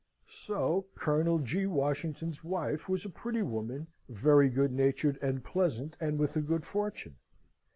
So 0.25 0.87
Colonel 0.95 1.37
G. 1.37 1.67
Washington's 1.67 2.43
wife 2.43 2.89
was 2.89 3.05
a 3.05 3.09
pretty 3.11 3.43
woman, 3.43 3.85
very 4.09 4.49
good 4.49 4.71
natured 4.71 5.19
and 5.21 5.43
pleasant, 5.43 5.95
and 5.99 6.17
with 6.17 6.35
a 6.35 6.41
good 6.41 6.63
fortune? 6.63 7.17